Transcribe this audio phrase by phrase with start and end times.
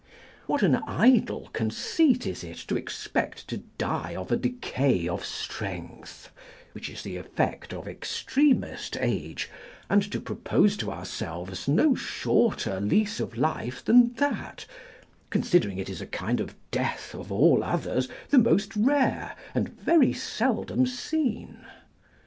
[0.47, 6.31] What am idle conceit is it to expect to die of a decay of strength,
[6.71, 9.47] which is the effect of extremest age,
[9.91, 14.65] and to propose to ourselves no shorter lease of life than that,
[15.29, 20.13] considering it is a kind of death of all others the most rare and very
[20.13, 21.59] seldom seen?